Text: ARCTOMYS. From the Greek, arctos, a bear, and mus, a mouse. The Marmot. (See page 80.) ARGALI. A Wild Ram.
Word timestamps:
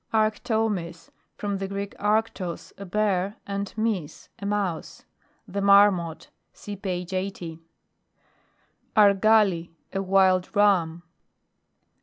ARCTOMYS. 0.13 1.11
From 1.35 1.59
the 1.59 1.67
Greek, 1.67 1.95
arctos, 1.99 2.73
a 2.79 2.85
bear, 2.85 3.35
and 3.45 3.71
mus, 3.77 4.29
a 4.39 4.47
mouse. 4.47 5.05
The 5.47 5.61
Marmot. 5.61 6.31
(See 6.53 6.75
page 6.75 7.13
80.) 7.13 7.59
ARGALI. 8.97 9.69
A 9.93 10.01
Wild 10.01 10.49
Ram. 10.55 11.03